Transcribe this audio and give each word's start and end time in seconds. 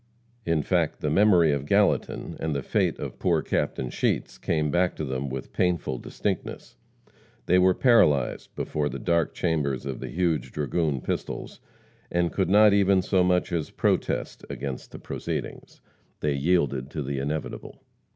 In 0.47 0.63
fact, 0.63 1.01
the 1.01 1.11
memory 1.11 1.51
of 1.51 1.67
Gallatin, 1.67 2.35
and 2.39 2.55
the 2.55 2.63
fate 2.63 2.97
of 2.97 3.19
poor 3.19 3.43
Captain 3.43 3.91
Sheets, 3.91 4.39
came 4.39 4.71
back 4.71 4.95
to 4.95 5.05
them 5.05 5.29
with 5.29 5.53
painful 5.53 5.99
distinctness. 5.99 6.75
They 7.45 7.59
were 7.59 7.75
paralyzed 7.75 8.49
before 8.55 8.89
the 8.89 8.97
dark 8.97 9.35
chambers 9.35 9.85
of 9.85 9.99
the 9.99 10.09
huge 10.09 10.51
dragoon 10.53 11.01
pistols, 11.01 11.59
and 12.11 12.33
could 12.33 12.49
not 12.49 12.73
even 12.73 13.03
so 13.03 13.23
much 13.23 13.51
as 13.51 13.69
protest 13.69 14.43
against 14.49 14.89
the 14.91 14.97
proceedings. 14.97 15.81
They 16.21 16.33
yielded 16.33 16.89
to 16.89 17.03
the 17.03 17.19
inevitable. 17.19 17.83